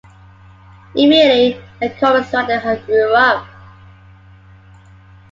Immediately, 0.95 1.63
a 1.79 1.87
cult 1.91 2.25
surrounding 2.25 2.59
her 2.61 2.75
grew 2.87 3.13
up. 3.13 3.45